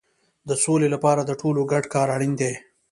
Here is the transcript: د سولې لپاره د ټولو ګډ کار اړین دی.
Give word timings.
د 0.49 0.51
سولې 0.63 0.87
لپاره 0.95 1.21
د 1.25 1.31
ټولو 1.41 1.61
ګډ 1.71 1.83
کار 1.93 2.07
اړین 2.15 2.33
دی. 2.41 2.53